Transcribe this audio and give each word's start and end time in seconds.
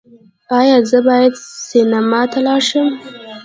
ایا 0.57 0.77
زه 0.89 0.99
باید 1.07 1.33
سینما 1.67 2.21
ته 2.31 2.39
لاړ 2.45 2.61
شم؟ 2.69 2.87